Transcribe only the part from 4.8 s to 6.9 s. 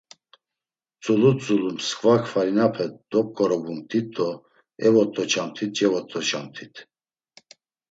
evot̆oçamt̆it cevot̆oçamt̆it.